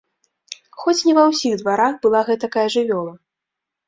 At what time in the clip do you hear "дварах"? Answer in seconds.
1.61-1.93